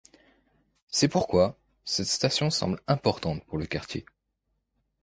C'est 0.89 1.09
pourquoi 1.09 1.59
cette 1.85 2.07
station 2.07 2.49
semble 2.49 2.81
importante 2.87 3.45
pour 3.45 3.59
le 3.59 3.67
quartier. 3.67 4.03